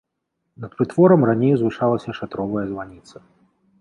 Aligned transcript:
Над 0.63 0.71
прытворам 0.79 1.21
раней 1.31 1.53
узвышалася 1.57 2.17
шатровая 2.21 2.65
званіца. 2.71 3.15